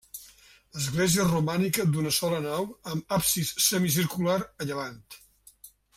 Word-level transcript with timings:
Església 0.79 1.25
romànica 1.27 1.85
d'una 1.91 2.13
sola 2.19 2.39
nau 2.47 2.65
amb 2.95 3.15
absis 3.19 3.53
semicircular 3.67 4.39
a 4.63 4.71
llevant. 4.71 4.99